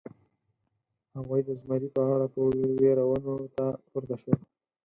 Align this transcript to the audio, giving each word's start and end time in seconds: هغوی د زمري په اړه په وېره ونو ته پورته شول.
هغوی 1.15 1.41
د 1.47 1.49
زمري 1.59 1.87
په 1.95 2.01
اړه 2.13 2.27
په 2.33 2.39
وېره 2.79 3.03
ونو 3.07 3.35
ته 3.55 3.65
پورته 3.89 4.15
شول. 4.21 4.39